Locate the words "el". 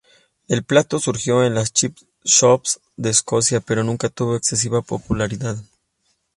0.47-0.63